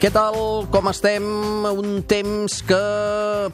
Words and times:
Què 0.00 0.08
tal? 0.08 0.64
Com 0.72 0.86
estem? 0.88 1.24
Un 1.68 1.98
temps 2.08 2.54
que 2.64 2.76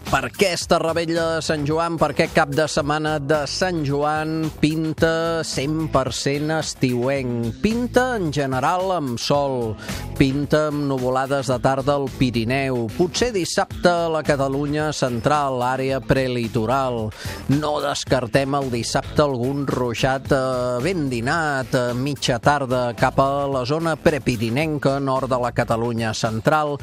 per 0.07 0.21
aquesta 0.29 0.77
rebella 0.79 1.25
de 1.33 1.41
Sant 1.43 1.65
Joan, 1.67 1.97
per 1.99 2.13
aquest 2.13 2.37
cap 2.37 2.53
de 2.55 2.69
setmana 2.71 3.17
de 3.19 3.41
Sant 3.51 3.81
Joan, 3.83 4.53
pinta 4.63 5.43
100% 5.43 6.55
estiuenc. 6.61 7.49
Pinta 7.65 8.13
en 8.21 8.31
general 8.31 8.95
amb 8.95 9.19
sol, 9.19 9.75
pinta 10.21 10.69
amb 10.69 10.85
nuvolades 10.87 11.51
de 11.51 11.57
tarda 11.65 11.97
al 11.99 12.07
Pirineu, 12.15 12.85
potser 12.95 13.33
dissabte 13.35 13.91
a 13.91 14.07
la 14.15 14.23
Catalunya 14.23 14.93
central, 14.95 15.59
àrea 15.67 15.99
prelitoral. 15.99 17.09
No 17.57 17.75
descartem 17.83 18.55
el 18.55 18.71
dissabte 18.71 19.27
algun 19.27 19.67
ruixat 19.67 20.31
eh, 20.31 20.47
ben 20.87 21.09
dinat, 21.11 21.75
a 21.75 21.91
mitja 21.99 22.39
tarda, 22.39 22.93
cap 22.95 23.19
a 23.19 23.29
la 23.51 23.67
zona 23.67 23.99
prepirinenca, 23.99 25.01
nord 25.03 25.35
de 25.35 25.43
la 25.43 25.51
Catalunya 25.51 26.15
central 26.15 26.36
central, 26.37 26.77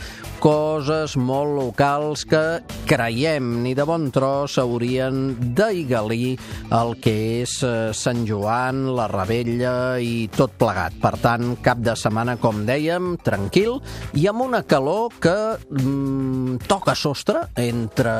coses 0.43 1.15
molt 1.15 1.53
locals 1.55 2.25
que 2.27 2.61
creiem 2.89 3.61
ni 3.63 3.73
de 3.77 3.85
bon 3.87 4.09
tros 4.11 4.57
haurien 4.59 5.53
d'aigalir 5.55 6.35
el 6.73 6.95
que 7.01 7.13
és 7.43 7.53
eh, 7.63 7.91
Sant 7.95 8.25
Joan, 8.27 8.85
la 8.97 9.07
Rebella 9.11 9.99
i 10.01 10.27
tot 10.33 10.57
plegat. 10.59 10.97
Per 11.01 11.13
tant, 11.21 11.53
cap 11.63 11.79
de 11.83 11.95
setmana, 11.99 12.35
com 12.41 12.63
dèiem, 12.67 13.13
tranquil 13.23 13.79
i 14.17 14.25
amb 14.29 14.43
una 14.47 14.63
calor 14.67 15.13
que 15.21 15.35
mm, 15.69 16.63
toca 16.67 16.95
sostre 16.97 17.45
entre 17.59 18.13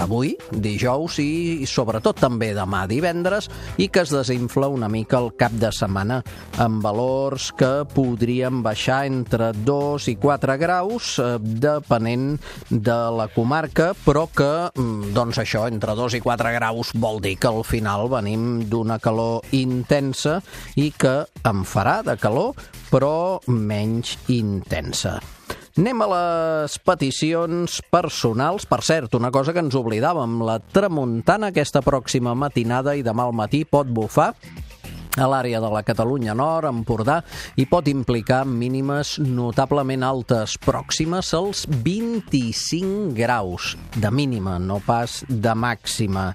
avui, 0.00 0.34
dijous 0.52 1.18
i, 1.22 1.62
i 1.64 1.68
sobretot 1.68 2.20
també 2.22 2.52
demà 2.56 2.84
divendres 2.88 3.50
i 3.82 3.90
que 3.92 4.04
es 4.06 4.14
desinfla 4.14 4.70
una 4.72 4.88
mica 4.92 5.18
el 5.20 5.32
cap 5.38 5.54
de 5.58 5.72
setmana 5.74 6.22
amb 6.62 6.84
valors 6.84 7.50
que 7.56 7.84
podrien 7.92 8.62
baixar 8.64 9.04
entre 9.08 9.52
2 9.66 10.08
i 10.12 10.16
4 10.22 10.35
4 10.36 10.58
graus, 10.60 11.18
eh, 11.18 11.38
depenent 11.40 12.36
de 12.68 12.96
la 13.16 13.28
comarca, 13.32 13.94
però 14.04 14.26
que, 14.28 14.70
mm, 14.76 15.14
doncs 15.14 15.38
això, 15.38 15.66
entre 15.66 15.94
2 15.94 16.14
i 16.14 16.20
4 16.20 16.52
graus 16.52 16.92
vol 16.92 17.20
dir 17.20 17.38
que 17.38 17.48
al 17.48 17.64
final 17.64 18.08
venim 18.08 18.68
d'una 18.68 18.98
calor 18.98 19.40
intensa 19.52 20.42
i 20.74 20.92
que 20.92 21.24
em 21.42 21.64
farà 21.64 22.02
de 22.02 22.16
calor, 22.16 22.54
però 22.90 23.40
menys 23.46 24.18
intensa. 24.28 25.20
Anem 25.78 26.02
a 26.02 26.06
les 26.06 26.78
peticions 26.78 27.82
personals. 27.90 28.64
Per 28.66 28.82
cert, 28.82 29.14
una 29.14 29.30
cosa 29.30 29.52
que 29.52 29.60
ens 29.60 29.74
oblidàvem, 29.74 30.42
la 30.44 30.58
tramuntana 30.58 31.48
aquesta 31.48 31.82
pròxima 31.82 32.34
matinada 32.34 32.94
i 32.96 33.02
demà 33.02 33.24
al 33.24 33.32
matí 33.32 33.64
pot 33.64 33.86
bufar 33.86 34.34
a 35.16 35.28
l'àrea 35.30 35.60
de 35.62 35.70
la 35.72 35.82
Catalunya 35.86 36.34
Nord, 36.36 36.68
Empordà, 36.70 37.20
i 37.56 37.66
pot 37.68 37.88
implicar 37.88 38.44
mínimes 38.46 39.16
notablement 39.22 40.04
altes, 40.06 40.56
pròximes 40.62 41.32
als 41.36 41.66
25 41.68 43.14
graus 43.16 43.74
de 43.96 44.10
mínima, 44.12 44.58
no 44.58 44.80
pas 44.84 45.22
de 45.28 45.54
màxima. 45.56 46.32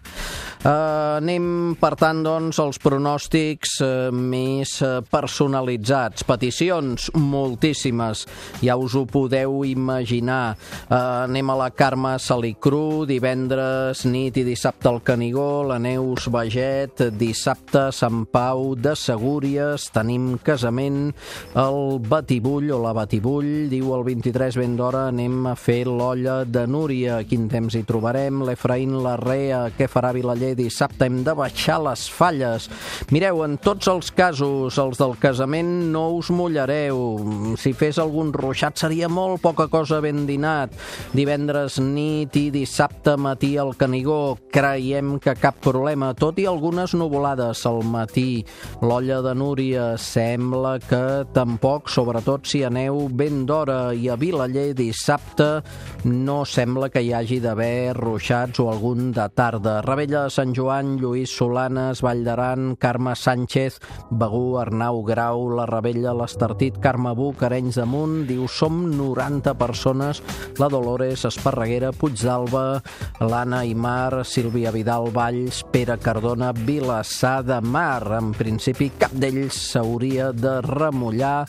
Uh, 0.61 1.17
anem, 1.17 1.45
per 1.81 1.95
tant, 1.97 2.19
doncs, 2.21 2.59
als 2.61 2.77
pronòstics 2.81 3.79
uh, 3.81 4.11
més 4.13 4.75
uh, 4.85 4.99
personalitzats. 5.09 6.21
Peticions, 6.27 7.07
moltíssimes, 7.17 8.27
ja 8.61 8.75
us 8.77 8.93
ho 8.93 9.07
podeu 9.09 9.63
imaginar. 9.65 10.53
Uh, 10.85 11.25
anem 11.25 11.49
a 11.49 11.55
la 11.63 11.71
Carme 11.73 12.13
Salicru, 12.21 13.07
divendres 13.09 14.05
nit 14.05 14.37
i 14.37 14.45
dissabte 14.45 14.91
al 14.91 15.01
Canigó, 15.01 15.63
la 15.65 15.79
Neus 15.81 16.29
Baget, 16.29 17.07
dissabte 17.17 17.87
Sant 17.95 18.27
Pau, 18.29 18.70
de 18.79 18.93
Segúries, 18.95 19.87
tenim 19.93 20.37
casament, 20.43 21.11
el 21.57 21.99
Batibull 22.05 22.71
o 22.71 22.79
la 22.83 22.93
Batibull, 22.95 23.67
diu 23.71 23.91
el 23.95 24.05
23 24.07 24.57
ben 24.61 24.77
d'hora 24.79 25.07
anem 25.09 25.47
a 25.51 25.55
fer 25.59 25.83
l'olla 25.89 26.41
de 26.45 26.63
Núria, 26.69 27.19
quin 27.27 27.47
temps 27.51 27.75
hi 27.75 27.83
trobarem, 27.87 28.43
l'Efraín 28.47 28.97
Larrea, 29.03 29.63
què 29.77 29.89
farà 29.91 30.13
Vilaller 30.15 30.53
dissabte, 30.59 31.07
hem 31.09 31.21
de 31.25 31.35
baixar 31.37 31.79
les 31.83 32.05
falles. 32.11 32.69
Mireu, 33.11 33.43
en 33.45 33.57
tots 33.61 33.89
els 33.91 34.11
casos, 34.15 34.77
els 34.81 35.01
del 35.01 35.17
casament 35.21 35.71
no 35.91 36.07
us 36.17 36.31
mullareu, 36.33 37.55
si 37.59 37.73
fes 37.77 37.99
algun 38.01 38.31
ruixat 38.35 38.79
seria 38.81 39.09
molt 39.11 39.41
poca 39.43 39.67
cosa 39.71 40.01
ben 40.03 40.25
dinat, 40.29 40.73
divendres 41.17 41.79
nit 41.81 42.35
i 42.39 42.47
dissabte 42.53 43.17
matí 43.19 43.55
al 43.57 43.75
Canigó, 43.79 44.37
creiem 44.53 45.17
que 45.19 45.35
cap 45.39 45.59
problema, 45.63 46.13
tot 46.17 46.39
i 46.41 46.47
algunes 46.49 46.95
nuvolades 46.97 47.65
al 47.69 47.81
matí. 47.87 48.43
L'olla 48.81 49.19
de 49.21 49.33
Núria 49.37 49.91
sembla 50.01 50.77
que 50.81 51.23
tampoc, 51.35 51.89
sobretot 51.89 52.47
si 52.49 52.63
aneu 52.65 53.07
ben 53.13 53.43
d'hora 53.45 53.91
i 53.93 54.07
a 54.09 54.15
Vilaller 54.17 54.71
dissabte, 54.77 55.61
no 56.09 56.41
sembla 56.49 56.89
que 56.89 57.03
hi 57.05 57.11
hagi 57.13 57.37
d'haver 57.43 57.93
ruixats 57.97 58.61
o 58.63 58.69
algun 58.71 59.11
de 59.13 59.27
tarda. 59.37 59.79
Rebella 59.85 60.23
Sant 60.33 60.55
Joan, 60.57 60.95
Lluís 61.01 61.33
Solanes, 61.33 62.01
Vall 62.01 62.23
d'Aran, 62.25 62.75
Carme 62.81 63.15
Sánchez, 63.15 63.79
Begú, 64.09 64.57
Arnau 64.61 65.03
Grau, 65.07 65.47
La 65.55 65.67
Rebella, 65.69 66.15
l'Estartit, 66.17 66.79
Carme 66.81 67.13
Buc, 67.17 67.43
Arenys 67.45 67.77
de 67.79 67.85
Munt, 67.85 68.25
diu 68.29 68.47
som 68.49 68.83
90 68.97 69.55
persones, 69.61 70.23
la 70.59 70.69
Dolores 70.71 71.25
Esparreguera, 71.29 71.93
Puigdalba, 71.93 72.81
l'Anna 73.21 73.63
Imar, 73.65 74.25
Sílvia 74.25 74.73
Vidal 74.73 75.11
Valls, 75.13 75.63
Pere 75.71 75.97
Cardona, 76.01 76.51
Vilassar 76.53 77.41
de 77.45 77.61
Mar, 77.61 78.03
en 78.17 78.31
principi 78.33 78.50
principi 78.51 78.89
cap 78.99 79.13
d'ells 79.15 79.55
s'hauria 79.55 80.31
de 80.35 80.57
remullar 80.65 81.45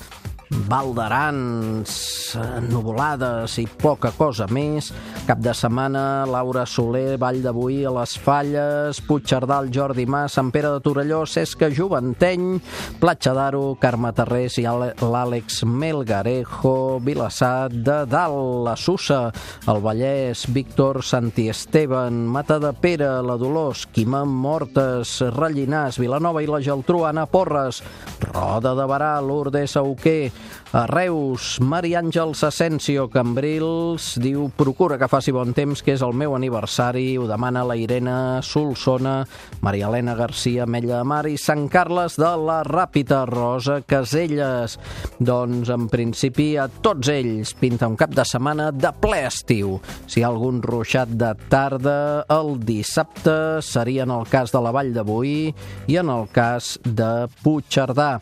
Valderans, 0.68 1.92
nuvolades 2.68 3.56
i 3.60 3.64
poca 3.66 4.12
cosa 4.16 4.46
més. 4.52 4.90
Cap 5.26 5.40
de 5.42 5.52
setmana, 5.56 6.24
Laura 6.28 6.64
Soler, 6.68 7.16
Vall 7.20 7.40
d'Avui 7.44 7.82
a 7.86 7.92
les 7.94 8.14
Falles, 8.20 9.00
Puigcerdà, 9.06 9.60
Jordi 9.72 10.06
Mas, 10.06 10.36
Sant 10.36 10.50
Pere 10.52 10.70
de 10.74 10.82
Torelló, 10.84 11.22
Cesca 11.26 11.70
Juventeny, 11.72 12.58
Platja 13.00 13.34
d'Aro, 13.36 13.76
Carme 13.80 14.12
Terrés 14.16 14.58
i 14.60 14.66
l'Àlex 14.66 15.62
Melgarejo, 15.68 16.98
Vilassar 17.04 17.70
de 17.72 18.02
Dalt, 18.08 18.64
la 18.66 18.76
Sussa, 18.76 19.22
el 19.68 19.82
Vallès, 19.84 20.46
Víctor 20.52 21.02
Santiesteban, 21.04 22.24
Mata 22.26 22.58
de 22.62 22.72
Pere, 22.72 23.10
la 23.24 23.36
Dolors, 23.40 23.86
Quima 23.92 24.24
Mortes, 24.24 25.18
Rellinàs, 25.36 26.00
Vilanova 26.02 26.42
i 26.42 26.50
la 26.50 26.62
Geltrú, 26.64 27.04
Anna 27.08 27.26
Porres, 27.26 27.82
Roda 28.32 28.74
de 28.78 28.88
Barà, 28.88 29.14
Lourdes 29.22 29.76
Auquer, 29.80 30.32
a 30.72 30.86
Reus, 30.88 31.58
Mari 31.60 31.92
Àngels 31.98 32.40
Asensio 32.46 33.04
Cambrils 33.12 34.14
diu 34.22 34.46
procura 34.56 34.96
que 34.96 35.08
faci 35.10 35.34
bon 35.34 35.50
temps, 35.52 35.82
que 35.84 35.92
és 35.92 36.00
el 36.00 36.14
meu 36.16 36.32
aniversari. 36.32 37.18
Ho 37.20 37.26
demana 37.28 37.60
la 37.68 37.76
Irene 37.76 38.40
Solsona, 38.40 39.18
Maria 39.60 39.90
Helena 39.90 40.14
Garcia, 40.16 40.64
Mella 40.64 41.02
de 41.02 41.08
Mar 41.10 41.26
i 41.28 41.36
Sant 41.36 41.66
Carles 41.68 42.16
de 42.16 42.30
la 42.40 42.62
Ràpita, 42.64 43.26
Rosa 43.28 43.82
Caselles. 43.84 44.78
Doncs, 45.20 45.68
en 45.68 45.90
principi, 45.92 46.54
a 46.56 46.70
tots 46.72 47.12
ells 47.12 47.52
pinta 47.60 47.90
un 47.92 47.98
cap 48.00 48.16
de 48.16 48.24
setmana 48.24 48.70
de 48.72 48.94
ple 48.96 49.20
estiu. 49.28 49.76
Si 50.06 50.22
hi 50.22 50.24
ha 50.24 50.32
algun 50.32 50.64
ruixat 50.64 51.12
de 51.20 51.34
tarda, 51.52 52.24
el 52.32 52.56
dissabte 52.64 53.60
seria 53.60 54.08
en 54.08 54.16
el 54.16 54.24
cas 54.32 54.56
de 54.56 54.64
la 54.64 54.72
Vall 54.72 54.96
Boí 55.04 55.52
i 55.86 56.00
en 56.00 56.08
el 56.08 56.28
cas 56.32 56.78
de 56.84 57.28
Puigcerdà. 57.44 58.12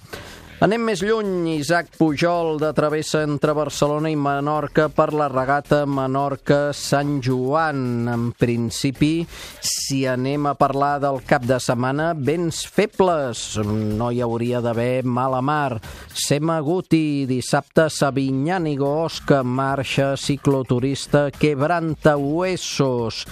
Anem 0.61 0.83
més 0.91 1.01
lluny, 1.01 1.55
Isaac 1.55 1.95
Pujol 1.97 2.59
de 2.61 2.69
travessa 2.77 3.23
entre 3.25 3.55
Barcelona 3.57 4.11
i 4.13 4.17
Menorca 4.21 4.91
per 4.93 5.07
la 5.17 5.31
regata 5.33 5.87
Menorca-Sant 5.89 7.15
Joan. 7.25 8.11
En 8.13 8.27
principi, 8.37 9.25
si 9.65 10.03
anem 10.05 10.51
a 10.51 10.53
parlar 10.61 10.99
del 11.01 11.23
cap 11.25 11.47
de 11.49 11.57
setmana, 11.65 12.11
vents 12.13 12.59
febles, 12.69 13.57
no 13.65 14.11
hi 14.13 14.21
hauria 14.21 14.61
d'haver 14.61 15.01
mala 15.09 15.41
mar. 15.41 15.79
Sema 16.13 16.59
Guti, 16.61 17.25
dissabte 17.25 17.89
Sabinyànigo, 17.89 18.91
Osca, 19.07 19.41
marxa 19.41 20.11
cicloturista 20.21 21.31
Quebranta 21.33 22.19
Huesos. 22.21 23.23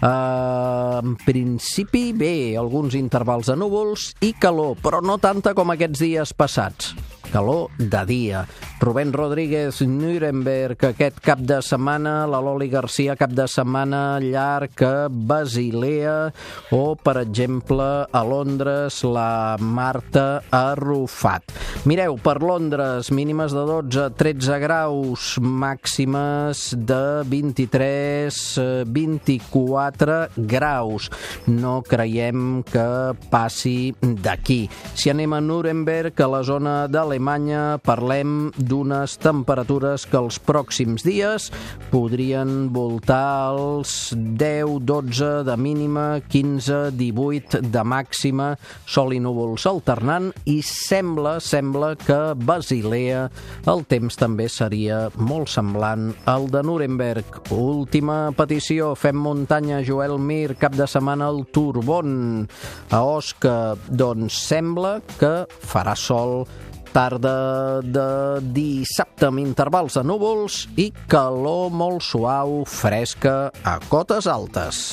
Uh, 0.00 1.04
en 1.04 1.20
principi, 1.20 2.14
bé, 2.16 2.56
alguns 2.56 2.96
intervals 2.96 3.52
de 3.52 3.60
núvols 3.60 4.14
i 4.24 4.32
calor, 4.40 4.80
però 4.80 5.04
no 5.04 5.20
tanta 5.20 5.52
com 5.52 5.76
aquests 5.76 6.06
dies 6.08 6.32
passats. 6.32 6.77
out. 6.78 7.17
Calor 7.28 7.70
de 7.78 8.04
dia. 8.06 8.46
Rubén 8.80 9.12
Rodríguez, 9.12 9.80
Nuremberg, 9.82 10.78
aquest 10.90 11.18
cap 11.18 11.40
de 11.42 11.58
setmana, 11.62 12.28
la 12.30 12.38
Loli 12.38 12.68
Garcia, 12.70 13.16
cap 13.18 13.32
de 13.34 13.48
setmana 13.50 14.20
llarg 14.22 14.82
a 14.86 15.08
Basilea, 15.10 16.30
o, 16.70 16.94
per 16.94 17.16
exemple, 17.24 18.06
a 18.06 18.22
Londres, 18.22 19.02
la 19.02 19.56
Marta 19.58 20.44
Arrufat. 20.54 21.50
Mireu, 21.90 22.16
per 22.22 22.38
Londres, 22.42 23.10
mínimes 23.14 23.54
de 23.54 23.64
12, 23.66 24.06
13 24.18 24.58
graus, 24.62 25.26
màximes 25.42 26.74
de 26.78 27.22
23, 27.26 28.38
24 28.86 30.18
graus. 30.36 31.10
No 31.46 31.80
creiem 31.82 32.62
que 32.66 32.86
passi 33.30 33.94
d'aquí. 34.02 34.68
Si 34.94 35.10
anem 35.10 35.34
a 35.34 35.42
Nuremberg, 35.42 36.14
a 36.22 36.30
la 36.30 36.42
zona 36.46 36.74
d'Alemanya, 37.18 37.80
parlem 37.82 38.52
d'unes 38.54 39.16
temperatures 39.18 40.04
que 40.06 40.20
els 40.20 40.36
pròxims 40.38 41.02
dies 41.02 41.48
podrien 41.90 42.68
voltar 42.70 43.50
els 43.56 44.12
10, 44.14 44.78
12 44.86 45.30
de 45.48 45.56
mínima, 45.58 46.20
15, 46.30 46.92
18 46.94 47.62
de 47.74 47.82
màxima, 47.82 48.52
sol 48.86 49.16
i 49.16 49.18
núvols 49.18 49.66
alternant 49.66 50.30
i 50.46 50.60
sembla, 50.62 51.40
sembla 51.42 51.96
que 51.98 52.20
Basilea 52.38 53.24
el 53.66 53.82
temps 53.90 54.14
també 54.14 54.46
seria 54.46 55.08
molt 55.18 55.50
semblant 55.50 56.12
al 56.30 56.46
de 56.54 56.62
Nuremberg. 56.62 57.42
Última 57.50 58.30
petició, 58.38 58.92
fem 58.94 59.18
muntanya, 59.18 59.82
Joel 59.82 60.20
Mir, 60.22 60.54
cap 60.54 60.78
de 60.78 60.86
setmana 60.86 61.26
al 61.32 61.42
Turbon. 61.50 62.46
A 62.94 63.02
Osca, 63.02 63.74
doncs 63.90 64.38
sembla 64.46 65.00
que 65.18 65.34
farà 65.66 65.98
sol 65.98 66.44
tarda 66.92 67.80
de 67.84 68.08
dissabte 68.54 69.28
amb 69.28 69.42
intervals 69.42 69.98
de 69.98 70.04
núvols 70.06 70.60
i 70.80 70.90
calor 71.10 71.70
molt 71.72 72.04
suau, 72.04 72.62
fresca 72.66 73.48
a 73.62 73.78
cotes 73.88 74.26
altes. 74.30 74.84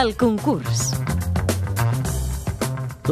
El 0.00 0.16
concurs. 0.18 1.03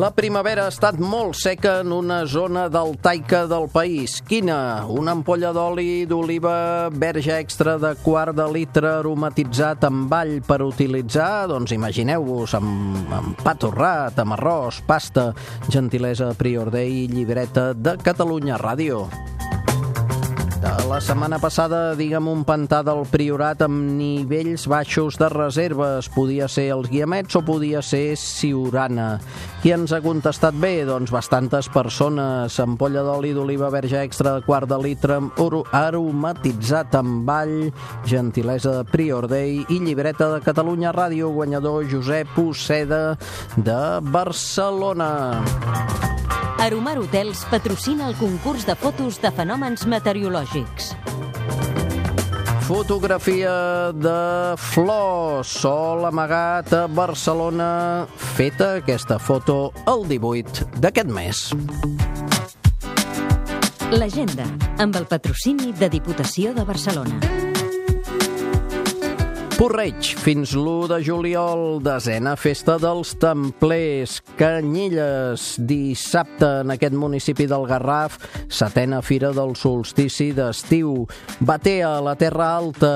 La 0.01 0.09
primavera 0.09 0.63
ha 0.65 0.71
estat 0.73 0.97
molt 0.97 1.37
seca 1.37 1.75
en 1.83 1.91
una 1.93 2.23
zona 2.25 2.63
deltaica 2.73 3.43
del 3.45 3.67
país. 3.69 4.15
Quina? 4.25 4.87
Una 4.89 5.13
ampolla 5.13 5.51
d'oli 5.53 6.07
d'oliva 6.09 6.89
verge 6.89 7.35
extra 7.37 7.75
de 7.77 7.91
quart 8.01 8.33
de 8.39 8.47
litre 8.55 8.89
aromatitzat 8.89 9.85
amb 9.85 10.15
all 10.17 10.39
per 10.47 10.63
utilitzar? 10.65 11.45
Doncs 11.53 11.75
imagineu-vos, 11.77 12.55
amb, 12.57 13.13
amb 13.19 13.43
pa 13.45 13.53
torrat, 13.53 14.17
amb 14.25 14.33
arròs, 14.39 14.81
pasta, 14.89 15.35
gentilesa 15.69 16.31
Prior 16.41 16.73
Day, 16.73 17.05
llibreta 17.13 17.75
de 17.77 17.99
Catalunya 18.01 18.57
Ràdio. 18.65 19.05
De 20.63 20.71
la 20.87 21.01
setmana 21.03 21.41
passada, 21.43 21.97
diguem, 21.99 22.29
un 22.31 22.45
pantà 22.47 22.85
del 22.87 23.01
Priorat 23.11 23.65
amb 23.65 23.81
nivells 23.97 24.69
baixos 24.71 25.17
de 25.19 25.27
reserves. 25.33 26.07
Podia 26.15 26.47
ser 26.47 26.69
els 26.77 26.87
Guiamets 26.87 27.35
o 27.35 27.43
podia 27.43 27.81
ser 27.83 28.15
Siurana. 28.21 29.17
Qui 29.65 29.73
ens 29.75 29.91
ha 29.91 29.99
contestat 30.05 30.55
bé? 30.63 30.85
Doncs 30.87 31.11
bastantes 31.11 31.67
persones. 31.75 32.61
Ampolla 32.63 33.03
d'oli 33.03 33.35
d'oliva 33.35 33.73
verge 33.75 34.05
extra 34.07 34.37
de 34.37 34.47
quart 34.47 34.71
de 34.71 34.79
litre 34.85 35.19
aromatitzat 35.83 36.95
amb 37.01 37.27
ball, 37.27 37.73
gentilesa 38.07 38.79
de 38.79 38.87
Prior 38.95 39.27
Day 39.27 39.65
i 39.67 39.83
llibreta 39.83 40.31
de 40.37 40.41
Catalunya 40.47 40.95
Ràdio, 40.95 41.35
guanyador 41.35 41.91
Josep 41.91 42.39
Uceda 42.39 43.19
de 43.59 43.83
Barcelona. 44.15 46.12
Aromar 46.63 47.01
Hotels 47.01 47.41
patrocina 47.51 48.07
el 48.07 48.15
concurs 48.15 48.63
de 48.69 48.77
fotos 48.79 49.17
de 49.19 49.33
fenòmens 49.35 49.83
meteorològics. 49.91 50.93
Fotografia 52.69 53.91
de 53.99 54.55
flors, 54.63 55.51
sol 55.59 56.07
amagat 56.07 56.71
a 56.79 56.85
Barcelona, 56.87 58.07
feta 58.39 58.77
aquesta 58.79 59.19
foto 59.19 59.73
el 59.91 60.07
18 60.07 60.71
d'aquest 60.79 61.11
mes. 61.11 61.49
L'agenda, 63.91 64.47
amb 64.79 64.95
el 65.03 65.11
patrocini 65.11 65.75
de 65.75 65.91
Diputació 65.99 66.55
de 66.55 66.63
Barcelona. 66.63 67.52
Porreig, 69.53 70.15
fins 70.19 70.55
l'1 70.57 70.89
de 70.91 70.99
juliol, 71.05 71.79
desena 71.85 72.33
festa 72.41 72.79
dels 72.81 73.13
Templers, 73.21 74.17
Canyelles, 74.39 75.45
dissabte 75.69 76.49
en 76.63 76.73
aquest 76.75 76.97
municipi 76.97 77.47
del 77.51 77.67
Garraf, 77.69 78.17
setena 78.49 79.03
fira 79.05 79.33
del 79.37 79.53
solstici 79.59 80.31
d'estiu, 80.37 81.05
Batea, 81.45 81.93
la 82.05 82.15
Terra 82.19 82.49
Alta, 82.57 82.93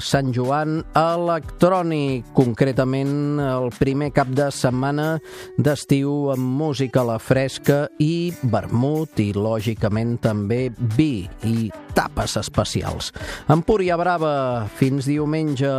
Sant 0.00 0.30
Joan 0.36 0.78
electrònic, 0.94 2.30
concretament 2.36 3.42
el 3.42 3.72
primer 3.76 4.12
cap 4.14 4.30
de 4.30 4.48
setmana 4.54 5.16
d'estiu 5.58 6.30
amb 6.36 6.54
música 6.62 7.02
a 7.02 7.10
la 7.14 7.18
fresca 7.22 7.84
i 7.98 8.30
vermut 8.46 9.20
i, 9.20 9.32
lògicament, 9.34 10.16
també 10.22 10.70
vi. 10.96 11.26
I 11.46 11.70
tapes 11.96 12.36
especials. 12.36 13.10
Empúria 13.48 13.96
Brava, 13.96 14.68
fins 14.76 15.08
diumenge 15.08 15.70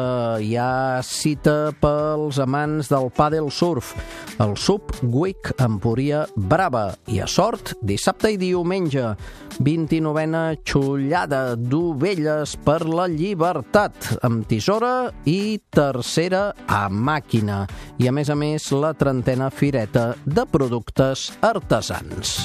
hi 0.42 0.56
ha 0.58 1.00
cita 1.06 1.72
pels 1.78 2.40
amants 2.42 2.90
del 2.90 3.12
pàdel 3.14 3.52
surf. 3.54 3.94
El 4.42 4.56
Sub 4.58 4.92
Week 5.04 5.52
Empúria 5.62 6.26
Brava. 6.36 6.90
I 7.14 7.22
a 7.22 7.28
sort, 7.30 7.76
dissabte 7.86 8.34
i 8.34 8.40
diumenge, 8.42 9.14
29a 9.62 10.44
xullada 10.66 11.42
d'ovelles 11.58 12.58
per 12.66 12.82
la 12.90 13.08
llibertat, 13.12 14.18
amb 14.28 14.46
tisora 14.50 15.12
i 15.26 15.58
tercera 15.70 16.50
a 16.68 16.88
màquina. 16.90 17.66
I 18.02 18.10
a 18.10 18.16
més 18.16 18.34
a 18.34 18.38
més, 18.38 18.72
la 18.74 18.94
trentena 18.98 19.52
fireta 19.54 20.12
de 20.26 20.50
productes 20.50 21.32
artesans. 21.42 22.38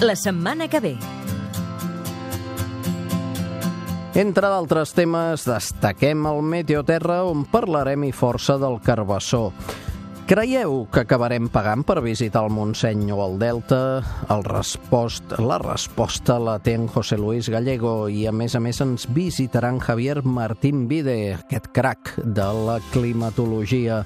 La 0.00 0.14
setmana 0.14 0.68
que 0.68 0.80
ve. 0.80 0.96
Entre 4.16 4.48
d'altres 4.48 4.92
temes, 4.92 5.46
destaquem 5.48 6.26
el 6.28 6.42
Meteoterra, 6.44 7.22
on 7.24 7.46
parlarem 7.48 8.04
i 8.04 8.12
força 8.12 8.58
del 8.60 8.76
carbassó. 8.84 9.50
Creieu 10.26 10.88
que 10.90 11.04
acabarem 11.04 11.46
pagant 11.54 11.84
per 11.86 12.00
visitar 12.02 12.40
el 12.42 12.50
Montseny 12.50 13.12
o 13.14 13.20
el 13.22 13.36
Delta? 13.38 13.76
El 14.34 14.40
respost, 14.42 15.36
la 15.38 15.60
resposta 15.62 16.40
la 16.42 16.56
té 16.58 16.74
en 16.74 16.88
José 16.90 17.14
Luis 17.14 17.46
Gallego 17.46 18.08
i 18.10 18.24
a 18.26 18.32
més 18.34 18.56
a 18.58 18.60
més 18.64 18.82
ens 18.82 19.06
visitaran 19.14 19.78
Javier 19.78 20.24
Martín 20.26 20.88
Vide, 20.90 21.36
aquest 21.36 21.70
crac 21.70 22.16
de 22.18 22.48
la 22.66 22.80
climatologia. 22.90 24.00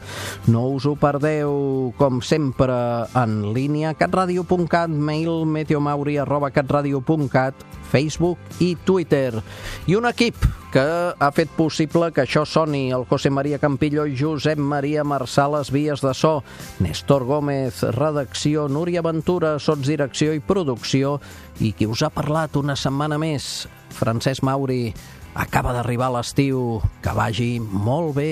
No 0.44 0.66
us 0.76 0.84
ho 0.84 0.92
perdeu, 1.00 1.94
com 1.96 2.20
sempre, 2.20 2.76
en 3.16 3.54
línia 3.56 3.96
catradio.cat, 3.96 4.92
mail 4.92 5.46
meteomauri 5.48 6.20
arroba 6.20 6.52
catradio.cat, 6.52 7.64
Facebook 7.90 8.38
i 8.62 8.76
Twitter. 8.86 9.42
I 9.86 9.98
un 9.98 10.08
equip 10.08 10.38
que 10.70 10.82
ha 11.18 11.30
fet 11.34 11.50
possible 11.56 12.12
que 12.14 12.22
això 12.22 12.44
soni 12.46 12.92
el 12.94 13.04
José 13.10 13.30
María 13.34 13.58
Campillo 13.58 14.06
i 14.06 14.14
Josep 14.16 14.58
Maria 14.62 15.02
Marçà 15.02 15.48
les 15.50 15.72
vies 15.74 16.02
de 16.04 16.14
so, 16.14 16.44
Néstor 16.78 17.26
Gómez, 17.26 17.82
redacció, 17.96 18.68
Núria 18.70 19.02
Ventura, 19.02 19.56
sotsdirecció 19.58 20.32
i 20.36 20.40
producció, 20.40 21.18
i 21.58 21.72
qui 21.74 21.90
us 21.90 22.04
ha 22.06 22.12
parlat 22.14 22.54
una 22.56 22.78
setmana 22.78 23.18
més, 23.18 23.66
Francesc 23.98 24.46
Mauri, 24.46 24.94
acaba 25.34 25.74
d'arribar 25.74 26.12
l'estiu, 26.14 26.78
que 27.02 27.14
vagi 27.18 27.56
molt 27.60 28.14
bé. 28.14 28.30